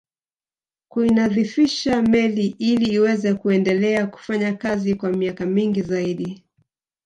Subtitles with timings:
[0.89, 6.43] Kuinadhifisha meli ili iweze kuendelea kufanya kazi kwa miaka mingi zaidi